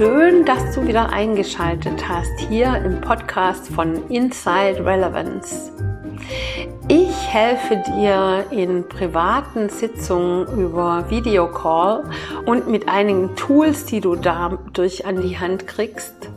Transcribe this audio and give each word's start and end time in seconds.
Schön, 0.00 0.46
dass 0.46 0.74
du 0.74 0.88
wieder 0.88 1.12
eingeschaltet 1.12 2.08
hast 2.08 2.40
hier 2.48 2.74
im 2.76 3.02
Podcast 3.02 3.68
von 3.68 4.08
Inside 4.08 4.82
Relevance. 4.82 5.70
Ich 6.88 7.28
helfe 7.28 7.82
dir 7.86 8.46
in 8.50 8.88
privaten 8.88 9.68
Sitzungen 9.68 10.46
über 10.58 11.10
Videocall 11.10 12.04
und 12.46 12.66
mit 12.66 12.88
einigen 12.88 13.36
Tools, 13.36 13.84
die 13.84 14.00
du 14.00 14.16
dadurch 14.16 15.04
an 15.04 15.20
die 15.20 15.38
Hand 15.38 15.66
kriegst, 15.66 16.29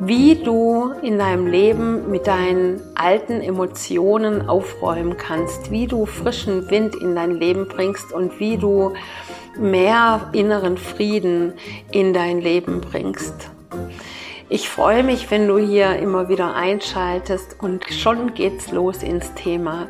wie 0.00 0.34
du 0.36 0.92
in 1.02 1.18
deinem 1.18 1.46
Leben 1.46 2.10
mit 2.10 2.26
deinen 2.26 2.80
alten 2.94 3.42
Emotionen 3.42 4.48
aufräumen 4.48 5.18
kannst, 5.18 5.70
wie 5.70 5.86
du 5.86 6.06
frischen 6.06 6.70
Wind 6.70 6.94
in 6.96 7.14
dein 7.14 7.32
Leben 7.32 7.68
bringst 7.68 8.10
und 8.12 8.40
wie 8.40 8.56
du 8.56 8.94
mehr 9.58 10.30
inneren 10.32 10.78
Frieden 10.78 11.52
in 11.92 12.14
dein 12.14 12.40
Leben 12.40 12.80
bringst. 12.80 13.50
Ich 14.48 14.70
freue 14.70 15.04
mich, 15.04 15.30
wenn 15.30 15.46
du 15.46 15.58
hier 15.58 15.96
immer 15.96 16.28
wieder 16.28 16.54
einschaltest 16.54 17.56
und 17.60 17.84
schon 17.90 18.32
geht's 18.32 18.72
los 18.72 19.02
ins 19.02 19.34
Thema. 19.34 19.86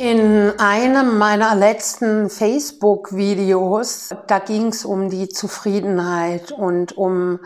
In 0.00 0.58
einem 0.58 1.18
meiner 1.18 1.54
letzten 1.54 2.30
Facebook-Videos, 2.30 4.08
da 4.28 4.38
ging 4.38 4.68
es 4.68 4.86
um 4.86 5.10
die 5.10 5.28
Zufriedenheit 5.28 6.52
und 6.52 6.96
um 6.96 7.38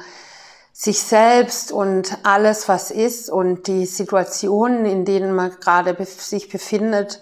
sich 0.73 1.03
selbst 1.03 1.73
und 1.73 2.17
alles, 2.23 2.69
was 2.69 2.93
ist 2.93 3.29
und 3.29 3.67
die 3.67 3.87
Situationen, 3.87 4.85
in 4.85 5.05
denen 5.05 5.35
man 5.35 5.51
gerade 5.59 5.97
sich 6.05 6.49
befindet, 6.49 7.21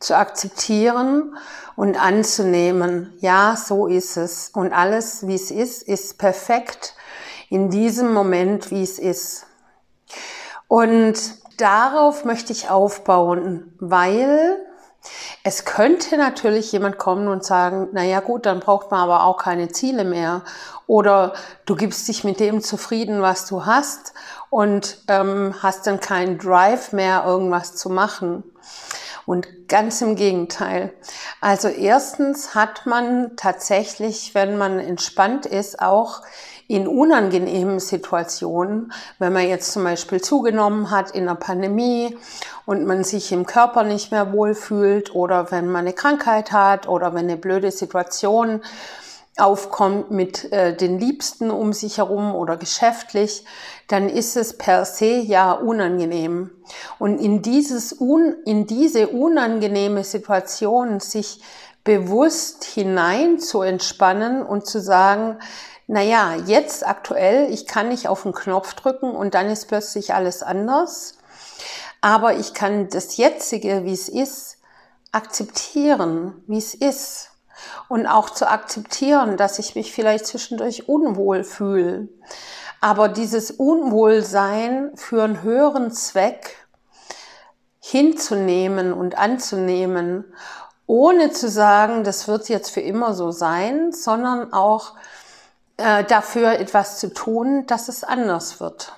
zu 0.00 0.18
akzeptieren 0.18 1.34
und 1.76 1.98
anzunehmen. 1.98 3.14
Ja, 3.20 3.56
so 3.56 3.86
ist 3.86 4.18
es. 4.18 4.50
Und 4.52 4.74
alles, 4.74 5.26
wie 5.26 5.36
es 5.36 5.50
ist, 5.50 5.82
ist 5.82 6.18
perfekt 6.18 6.94
in 7.48 7.70
diesem 7.70 8.12
Moment, 8.12 8.70
wie 8.70 8.82
es 8.82 8.98
ist. 8.98 9.46
Und 10.68 11.18
darauf 11.56 12.26
möchte 12.26 12.52
ich 12.52 12.68
aufbauen, 12.68 13.72
weil 13.80 14.60
es 15.42 15.64
könnte 15.64 16.16
natürlich 16.16 16.72
jemand 16.72 16.98
kommen 16.98 17.28
und 17.28 17.44
sagen, 17.44 17.88
na 17.92 18.02
ja 18.02 18.20
gut, 18.20 18.46
dann 18.46 18.60
braucht 18.60 18.90
man 18.90 19.00
aber 19.00 19.24
auch 19.24 19.36
keine 19.36 19.68
Ziele 19.68 20.04
mehr. 20.04 20.42
Oder 20.86 21.34
du 21.66 21.76
gibst 21.76 22.08
dich 22.08 22.24
mit 22.24 22.40
dem 22.40 22.60
zufrieden, 22.62 23.22
was 23.22 23.46
du 23.46 23.66
hast 23.66 24.14
und 24.50 24.98
ähm, 25.08 25.54
hast 25.62 25.86
dann 25.86 26.00
keinen 26.00 26.38
Drive 26.38 26.92
mehr, 26.92 27.24
irgendwas 27.26 27.76
zu 27.76 27.90
machen. 27.90 28.42
Und 29.26 29.68
ganz 29.68 30.02
im 30.02 30.16
Gegenteil. 30.16 30.92
Also 31.40 31.68
erstens 31.68 32.54
hat 32.54 32.86
man 32.86 33.36
tatsächlich, 33.36 34.34
wenn 34.34 34.58
man 34.58 34.78
entspannt 34.78 35.46
ist, 35.46 35.80
auch 35.80 36.22
in 36.66 36.88
unangenehmen 36.88 37.78
Situationen, 37.78 38.92
wenn 39.18 39.32
man 39.32 39.46
jetzt 39.46 39.72
zum 39.72 39.84
Beispiel 39.84 40.20
zugenommen 40.20 40.90
hat 40.90 41.10
in 41.10 41.26
der 41.26 41.34
Pandemie 41.34 42.16
und 42.64 42.86
man 42.86 43.04
sich 43.04 43.32
im 43.32 43.44
Körper 43.44 43.82
nicht 43.82 44.10
mehr 44.10 44.32
wohlfühlt 44.32 45.14
oder 45.14 45.50
wenn 45.50 45.68
man 45.68 45.82
eine 45.82 45.92
Krankheit 45.92 46.52
hat 46.52 46.88
oder 46.88 47.12
wenn 47.12 47.24
eine 47.24 47.36
blöde 47.36 47.70
Situation 47.70 48.62
aufkommt 49.36 50.10
mit 50.10 50.52
äh, 50.52 50.76
den 50.76 50.98
Liebsten 50.98 51.50
um 51.50 51.72
sich 51.72 51.98
herum 51.98 52.34
oder 52.34 52.56
geschäftlich, 52.56 53.44
dann 53.88 54.08
ist 54.08 54.36
es 54.36 54.56
per 54.56 54.84
se 54.84 55.16
ja 55.16 55.52
unangenehm. 55.52 56.50
Und 56.98 57.18
in 57.18 57.42
dieses 57.42 58.00
un, 58.00 58.36
in 58.44 58.66
diese 58.66 59.08
unangenehme 59.08 60.04
Situation 60.04 61.00
sich 61.00 61.42
bewusst 61.82 62.64
hinein 62.64 63.38
zu 63.38 63.62
entspannen 63.62 64.42
und 64.42 64.66
zu 64.66 64.80
sagen, 64.80 65.38
na 65.86 66.00
ja, 66.00 66.34
jetzt 66.46 66.86
aktuell, 66.86 67.52
ich 67.52 67.66
kann 67.66 67.88
nicht 67.88 68.08
auf 68.08 68.22
den 68.22 68.32
Knopf 68.32 68.72
drücken 68.74 69.10
und 69.10 69.34
dann 69.34 69.50
ist 69.50 69.66
plötzlich 69.66 70.14
alles 70.14 70.42
anders. 70.42 71.18
Aber 72.00 72.36
ich 72.36 72.54
kann 72.54 72.88
das 72.88 73.16
jetzige, 73.16 73.84
wie 73.84 73.92
es 73.92 74.08
ist, 74.08 74.58
akzeptieren, 75.12 76.42
wie 76.46 76.58
es 76.58 76.74
ist 76.74 77.33
und 77.88 78.06
auch 78.06 78.30
zu 78.30 78.48
akzeptieren, 78.48 79.36
dass 79.36 79.58
ich 79.58 79.74
mich 79.74 79.92
vielleicht 79.92 80.26
zwischendurch 80.26 80.88
unwohl 80.88 81.44
fühle. 81.44 82.08
Aber 82.80 83.08
dieses 83.08 83.50
Unwohlsein 83.50 84.92
für 84.96 85.22
einen 85.22 85.42
höheren 85.42 85.90
Zweck 85.90 86.56
hinzunehmen 87.80 88.92
und 88.92 89.18
anzunehmen, 89.18 90.24
ohne 90.86 91.30
zu 91.30 91.48
sagen, 91.48 92.04
das 92.04 92.28
wird 92.28 92.48
jetzt 92.48 92.70
für 92.70 92.80
immer 92.80 93.14
so 93.14 93.30
sein, 93.30 93.92
sondern 93.92 94.52
auch 94.52 94.94
äh, 95.76 96.04
dafür 96.04 96.52
etwas 96.52 96.98
zu 96.98 97.12
tun, 97.12 97.66
dass 97.66 97.88
es 97.88 98.04
anders 98.04 98.60
wird. 98.60 98.92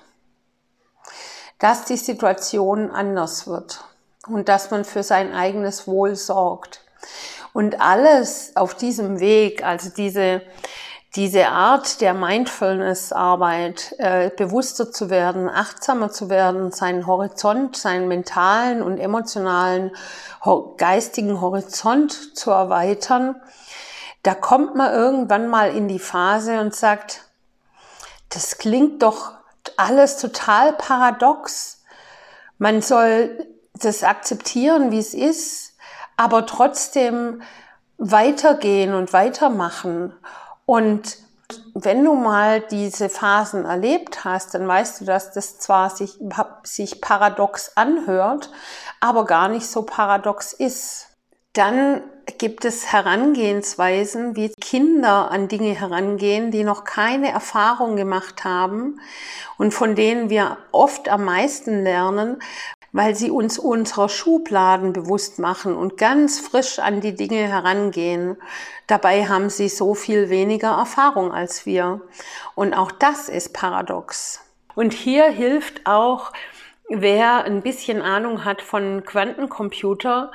Dass 1.59 1.85
die 1.85 1.97
Situation 1.97 2.91
anders 2.91 3.47
wird 3.47 3.83
und 4.27 4.49
dass 4.49 4.69
man 4.69 4.85
für 4.85 5.03
sein 5.03 5.33
eigenes 5.33 5.87
Wohl 5.87 6.15
sorgt. 6.15 6.81
Und 7.53 7.81
alles 7.81 8.55
auf 8.55 8.75
diesem 8.75 9.19
Weg, 9.19 9.63
also 9.63 9.89
diese, 9.89 10.41
diese 11.15 11.47
Art 11.49 12.01
der 12.01 12.13
Mindfulness-Arbeit, 12.13 13.95
äh, 13.97 14.29
bewusster 14.35 14.91
zu 14.91 15.09
werden, 15.09 15.49
achtsamer 15.49 16.11
zu 16.11 16.29
werden, 16.29 16.71
seinen 16.71 17.07
Horizont, 17.07 17.75
seinen 17.75 18.07
mentalen 18.07 18.81
und 18.81 18.99
emotionalen, 18.99 19.91
geistigen 20.77 21.41
Horizont 21.41 22.37
zu 22.37 22.51
erweitern, 22.51 23.41
da 24.23 24.33
kommt 24.33 24.75
man 24.75 24.93
irgendwann 24.93 25.47
mal 25.47 25.75
in 25.75 25.87
die 25.87 25.99
Phase 25.99 26.59
und 26.59 26.75
sagt, 26.75 27.23
das 28.29 28.57
klingt 28.57 29.01
doch 29.01 29.31
alles 29.77 30.17
total 30.17 30.73
paradox. 30.73 31.83
Man 32.57 32.81
soll 32.81 33.47
das 33.73 34.03
akzeptieren, 34.03 34.91
wie 34.91 34.99
es 34.99 35.13
ist, 35.13 35.76
aber 36.17 36.45
trotzdem 36.45 37.41
weitergehen 37.97 38.93
und 38.93 39.13
weitermachen. 39.13 40.13
Und 40.65 41.17
wenn 41.73 42.03
du 42.03 42.13
mal 42.13 42.59
diese 42.59 43.07
Phasen 43.07 43.65
erlebt 43.65 44.25
hast, 44.25 44.53
dann 44.53 44.67
weißt 44.67 45.01
du, 45.01 45.05
dass 45.05 45.31
das 45.31 45.59
zwar 45.59 45.89
sich, 45.89 46.19
sich 46.63 46.99
paradox 46.99 47.71
anhört, 47.75 48.51
aber 48.99 49.25
gar 49.25 49.47
nicht 49.47 49.67
so 49.67 49.83
paradox 49.83 50.53
ist. 50.53 51.07
Dann 51.53 52.01
gibt 52.37 52.65
es 52.65 52.91
Herangehensweisen, 52.91 54.35
wie 54.35 54.51
Kinder 54.59 55.31
an 55.31 55.47
Dinge 55.47 55.73
herangehen, 55.73 56.51
die 56.51 56.63
noch 56.63 56.83
keine 56.83 57.31
Erfahrung 57.31 57.95
gemacht 57.95 58.43
haben 58.43 58.99
und 59.57 59.73
von 59.73 59.95
denen 59.95 60.29
wir 60.29 60.57
oft 60.71 61.07
am 61.09 61.23
meisten 61.23 61.83
lernen, 61.83 62.41
weil 62.97 63.13
sie 63.13 63.29
uns 63.29 63.59
unserer 63.59 64.09
Schubladen 64.09 64.91
bewusst 64.91 65.37
machen 65.37 65.77
und 65.77 65.97
ganz 65.97 66.39
frisch 66.39 66.79
an 66.79 66.99
die 66.99 67.13
Dinge 67.13 67.47
herangehen. 67.47 68.37
Dabei 68.87 69.27
haben 69.27 69.51
sie 69.51 69.69
so 69.69 69.93
viel 69.93 70.31
weniger 70.31 70.69
Erfahrung 70.69 71.31
als 71.31 71.67
wir. 71.67 72.01
Und 72.55 72.73
auch 72.73 72.91
das 72.91 73.29
ist 73.29 73.53
paradox. 73.53 74.41
Und 74.73 74.93
hier 74.93 75.25
hilft 75.25 75.85
auch, 75.85 76.31
wer 76.89 77.43
ein 77.43 77.61
bisschen 77.61 78.01
Ahnung 78.01 78.45
hat 78.45 78.63
von 78.63 79.03
Quantencomputer, 79.05 80.31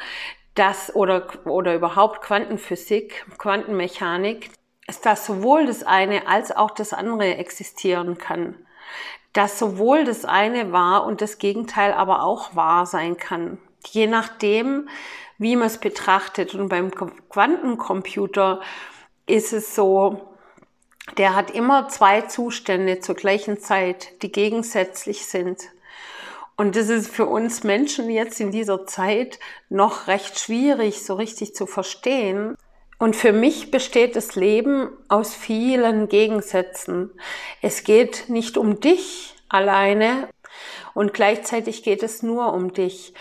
das 0.55 0.95
oder, 0.95 1.27
oder 1.45 1.75
überhaupt 1.75 2.23
Quantenphysik, 2.23 3.27
Quantenmechanik, 3.39 4.51
ist, 4.87 5.05
dass 5.05 5.27
sowohl 5.27 5.67
das 5.67 5.83
eine 5.83 6.29
als 6.29 6.55
auch 6.55 6.71
das 6.71 6.93
andere 6.93 7.35
existieren 7.39 8.19
kann 8.19 8.55
dass 9.33 9.59
sowohl 9.59 10.05
das 10.05 10.25
eine 10.25 10.73
wahr 10.73 11.07
und 11.07 11.21
das 11.21 11.39
Gegenteil 11.39 11.93
aber 11.93 12.23
auch 12.23 12.55
wahr 12.55 12.87
sein 12.87 13.17
kann. 13.17 13.59
Je 13.87 14.07
nachdem, 14.07 14.89
wie 15.39 15.57
man 15.57 15.67
es 15.67 15.79
betrachtet. 15.79 16.55
Und 16.55 16.69
beim 16.69 16.91
Quantencomputer 17.29 18.61
ist 19.27 19.53
es 19.53 19.75
so, 19.75 20.29
der 21.19 21.35
hat 21.35 21.51
immer 21.51 21.89
zwei 21.89 22.23
Zustände 22.23 23.01
zur 23.01 23.17
gleichen 23.17 23.59
Zeit, 23.59 24.23
die 24.23 24.31
gegensätzlich 24.31 25.27
sind. 25.27 25.61
Und 26.57 26.77
das 26.77 26.89
ist 26.89 27.11
für 27.11 27.27
uns 27.27 27.65
Menschen 27.65 28.09
jetzt 28.09 28.39
in 28.39 28.53
dieser 28.53 28.87
Zeit 28.87 29.41
noch 29.69 30.07
recht 30.07 30.39
schwierig, 30.39 31.03
so 31.03 31.15
richtig 31.15 31.55
zu 31.55 31.67
verstehen. 31.67 32.57
Und 33.03 33.17
für 33.17 33.33
mich 33.33 33.73
besteht 33.73 34.15
das 34.15 34.37
Leben 34.37 34.89
aus 35.09 35.35
vielen 35.35 36.09
Gegensätzen. 36.09 37.11
Es 37.61 37.83
geht 37.83 38.29
nicht 38.29 38.57
um 38.57 38.79
dich 38.79 39.35
alleine 39.49 40.29
und 40.95 41.13
gleichzeitig 41.13 41.83
geht 41.83 42.05
es 42.05 42.23
nur 42.23 42.53
um 42.53 42.73
dich. 42.73 43.13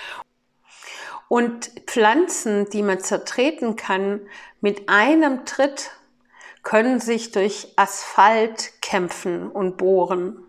Und 1.30 1.72
Pflanzen, 1.88 2.70
die 2.70 2.84
man 2.84 3.00
zertreten 3.00 3.76
kann, 3.76 4.22
mit 4.60 4.88
einem 4.88 5.46
Tritt 5.46 5.90
können 6.62 7.00
sich 7.00 7.32
durch 7.32 7.74
Asphalt 7.76 8.74
kämpfen 8.84 9.50
und 9.50 9.78
bohren. 9.78 10.44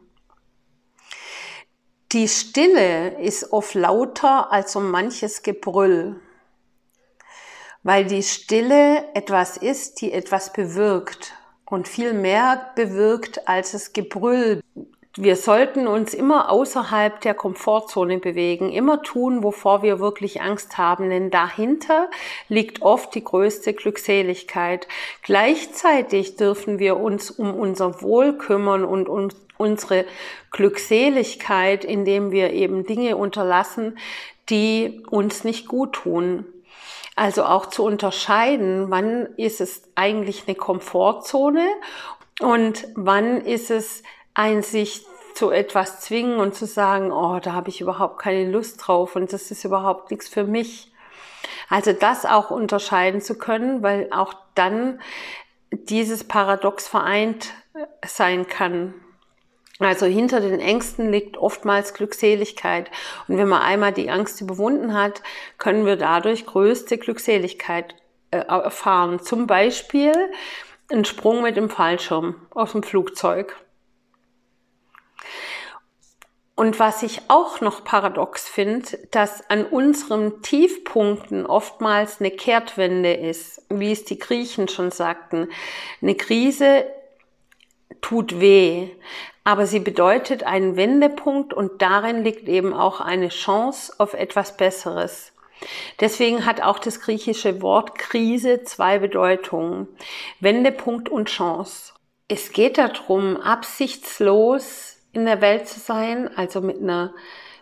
Die 2.12 2.28
Stille 2.28 3.18
ist 3.18 3.50
oft 3.50 3.72
lauter 3.72 4.52
als 4.52 4.72
so 4.72 4.80
manches 4.80 5.42
Gebrüll, 5.42 6.20
weil 7.82 8.04
die 8.04 8.22
Stille 8.22 9.04
etwas 9.14 9.56
ist, 9.56 10.00
die 10.00 10.12
etwas 10.12 10.52
bewirkt 10.52 11.32
und 11.66 11.88
viel 11.88 12.12
mehr 12.12 12.70
bewirkt 12.76 13.48
als 13.48 13.72
das 13.72 13.92
Gebrüll. 13.92 14.60
Wir 15.16 15.36
sollten 15.36 15.86
uns 15.86 16.14
immer 16.14 16.50
außerhalb 16.50 17.20
der 17.20 17.34
Komfortzone 17.34 18.18
bewegen, 18.18 18.72
immer 18.72 19.02
tun, 19.02 19.42
wovor 19.42 19.82
wir 19.82 20.00
wirklich 20.00 20.40
Angst 20.40 20.78
haben, 20.78 21.10
denn 21.10 21.30
dahinter 21.30 22.08
liegt 22.48 22.80
oft 22.80 23.14
die 23.14 23.22
größte 23.22 23.74
Glückseligkeit. 23.74 24.88
Gleichzeitig 25.22 26.36
dürfen 26.36 26.78
wir 26.78 26.96
uns 26.96 27.30
um 27.30 27.52
unser 27.54 28.00
Wohl 28.00 28.38
kümmern 28.38 28.84
und 28.84 29.08
uns 29.08 29.34
unsere 29.58 30.06
Glückseligkeit, 30.50 31.84
indem 31.84 32.32
wir 32.32 32.52
eben 32.52 32.84
Dinge 32.84 33.16
unterlassen, 33.16 33.98
die 34.48 35.02
uns 35.08 35.44
nicht 35.44 35.68
gut 35.68 35.92
tun. 35.92 36.46
Also 37.14 37.44
auch 37.44 37.66
zu 37.66 37.84
unterscheiden, 37.84 38.90
wann 38.90 39.26
ist 39.36 39.60
es 39.60 39.82
eigentlich 39.94 40.44
eine 40.46 40.56
Komfortzone 40.56 41.66
und 42.40 42.88
wann 42.94 43.42
ist 43.42 43.70
es 43.70 44.02
ein 44.34 44.62
sich 44.62 45.04
zu 45.34 45.50
etwas 45.50 46.00
zwingen 46.00 46.38
und 46.38 46.54
zu 46.54 46.66
sagen, 46.66 47.12
oh, 47.12 47.38
da 47.40 47.52
habe 47.52 47.68
ich 47.68 47.80
überhaupt 47.80 48.18
keine 48.18 48.50
Lust 48.50 48.86
drauf 48.86 49.16
und 49.16 49.32
das 49.32 49.50
ist 49.50 49.64
überhaupt 49.64 50.10
nichts 50.10 50.28
für 50.28 50.44
mich. 50.44 50.92
Also 51.68 51.92
das 51.92 52.24
auch 52.24 52.50
unterscheiden 52.50 53.20
zu 53.20 53.36
können, 53.36 53.82
weil 53.82 54.08
auch 54.12 54.34
dann 54.54 55.00
dieses 55.70 56.24
Paradox 56.24 56.86
vereint 56.88 57.50
sein 58.06 58.46
kann. 58.46 58.94
Also 59.78 60.06
hinter 60.06 60.40
den 60.40 60.60
Ängsten 60.60 61.10
liegt 61.10 61.36
oftmals 61.36 61.94
Glückseligkeit. 61.94 62.90
Und 63.26 63.38
wenn 63.38 63.48
man 63.48 63.62
einmal 63.62 63.92
die 63.92 64.10
Angst 64.10 64.40
überwunden 64.40 64.94
hat, 64.94 65.22
können 65.58 65.86
wir 65.86 65.96
dadurch 65.96 66.46
größte 66.46 66.98
Glückseligkeit 66.98 67.94
äh, 68.30 68.38
erfahren. 68.38 69.20
Zum 69.20 69.46
Beispiel 69.46 70.12
ein 70.90 71.04
Sprung 71.04 71.42
mit 71.42 71.56
dem 71.56 71.70
Fallschirm 71.70 72.36
aus 72.50 72.72
dem 72.72 72.82
Flugzeug. 72.82 73.56
Und 76.54 76.78
was 76.78 77.02
ich 77.02 77.22
auch 77.28 77.60
noch 77.60 77.82
paradox 77.82 78.46
finde, 78.48 78.98
dass 79.10 79.48
an 79.48 79.64
unseren 79.64 80.42
Tiefpunkten 80.42 81.46
oftmals 81.46 82.20
eine 82.20 82.30
Kehrtwende 82.30 83.14
ist, 83.14 83.62
wie 83.70 83.90
es 83.90 84.04
die 84.04 84.18
Griechen 84.18 84.68
schon 84.68 84.90
sagten. 84.90 85.48
Eine 86.02 86.14
Krise 86.14 86.84
tut 88.00 88.40
weh, 88.40 88.88
aber 89.44 89.66
sie 89.66 89.80
bedeutet 89.80 90.44
einen 90.44 90.76
Wendepunkt 90.76 91.52
und 91.52 91.82
darin 91.82 92.22
liegt 92.24 92.48
eben 92.48 92.72
auch 92.72 93.00
eine 93.00 93.28
Chance 93.28 93.92
auf 93.98 94.14
etwas 94.14 94.56
Besseres. 94.56 95.32
Deswegen 96.00 96.44
hat 96.46 96.60
auch 96.60 96.78
das 96.78 97.00
griechische 97.00 97.62
Wort 97.62 97.96
Krise 97.96 98.64
zwei 98.64 98.98
Bedeutungen. 98.98 99.88
Wendepunkt 100.40 101.08
und 101.08 101.28
Chance. 101.28 101.92
Es 102.28 102.52
geht 102.52 102.78
darum, 102.78 103.36
absichtslos 103.36 104.96
in 105.12 105.26
der 105.26 105.40
Welt 105.40 105.68
zu 105.68 105.78
sein, 105.78 106.30
also 106.36 106.60
mit 106.60 106.78
einer, 106.80 107.14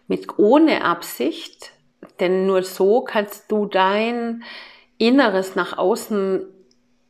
mit 0.06 0.38
ohne 0.38 0.84
Absicht, 0.84 1.72
denn 2.20 2.46
nur 2.46 2.62
so 2.62 3.02
kannst 3.02 3.50
du 3.50 3.66
dein 3.66 4.44
Inneres 4.98 5.56
nach 5.56 5.76
außen 5.76 6.46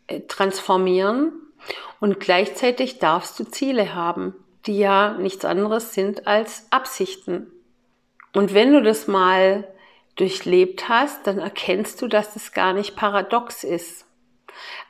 äh, 0.07 0.21
transformieren 0.21 1.33
und 2.01 2.19
gleichzeitig 2.19 2.99
darfst 2.99 3.39
du 3.39 3.45
Ziele 3.45 3.95
haben 3.95 4.35
die 4.67 4.79
ja 4.79 5.15
nichts 5.19 5.45
anderes 5.45 5.95
sind 5.95 6.27
als 6.27 6.67
Absichten. 6.71 7.51
Und 8.35 8.55
wenn 8.55 8.73
du 8.73 8.83
das 8.83 9.09
mal 9.09 9.67
durchlebt 10.17 10.89
hast, 10.89 11.27
dann 11.27 11.39
erkennst 11.39 12.01
du, 12.03 12.09
dass 12.09 12.35
das 12.35 12.53
gar 12.53 12.73
nicht 12.73 12.95
paradox 12.95 13.65
ist. 13.65 14.07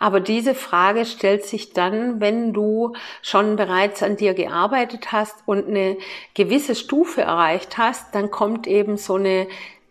Aber 0.00 0.18
diese 0.18 0.54
Frage 0.54 1.04
stellt 1.04 1.44
sich 1.44 1.72
dann, 1.72 2.20
wenn 2.20 2.52
du 2.52 2.94
schon 3.22 3.54
bereits 3.54 4.02
an 4.02 4.16
dir 4.16 4.34
gearbeitet 4.34 5.12
hast 5.12 5.36
und 5.46 5.68
eine 5.68 5.96
gewisse 6.34 6.74
Stufe 6.74 7.22
erreicht 7.22 7.78
hast, 7.78 8.14
dann 8.14 8.30
kommt 8.30 8.66
eben 8.66 8.96
so 8.96 9.14
eine 9.14 9.46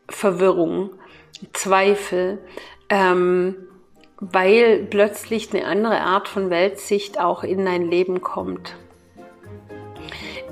Verwirrung, 0.10 0.92
Zweifel, 1.54 2.40
ähm, 2.90 3.56
weil 4.20 4.86
plötzlich 4.90 5.54
eine 5.54 5.66
andere 5.66 6.02
Art 6.02 6.28
von 6.28 6.50
Weltsicht 6.50 7.20
auch 7.20 7.44
in 7.44 7.66
dein 7.66 7.90
Leben 7.90 8.22
kommt 8.22 8.76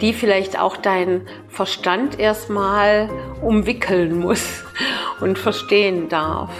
die 0.01 0.13
vielleicht 0.13 0.59
auch 0.59 0.77
dein 0.77 1.27
Verstand 1.47 2.19
erstmal 2.19 3.09
umwickeln 3.41 4.19
muss 4.19 4.63
und 5.21 5.37
verstehen 5.37 6.09
darf. 6.09 6.51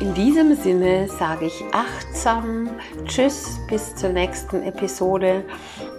In 0.00 0.14
diesem 0.14 0.54
Sinne 0.54 1.08
sage 1.08 1.46
ich 1.46 1.64
achtsam 1.72 2.70
Tschüss 3.04 3.58
bis 3.68 3.94
zur 3.96 4.10
nächsten 4.10 4.62
Episode 4.62 5.44